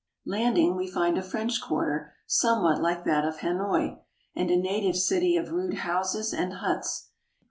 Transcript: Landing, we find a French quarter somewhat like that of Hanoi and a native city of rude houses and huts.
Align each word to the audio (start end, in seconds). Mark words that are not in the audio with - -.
Landing, 0.25 0.75
we 0.75 0.89
find 0.89 1.15
a 1.19 1.21
French 1.21 1.61
quarter 1.61 2.15
somewhat 2.25 2.81
like 2.81 3.05
that 3.05 3.23
of 3.23 3.37
Hanoi 3.37 3.99
and 4.35 4.49
a 4.49 4.57
native 4.57 4.95
city 4.97 5.37
of 5.37 5.51
rude 5.51 5.75
houses 5.75 6.33
and 6.33 6.53
huts. 6.53 7.11